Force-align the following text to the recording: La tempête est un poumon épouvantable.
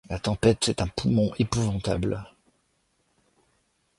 La 0.09 0.17
tempête 0.17 0.67
est 0.67 0.81
un 0.81 0.87
poumon 0.87 1.31
épouvantable. 1.37 2.25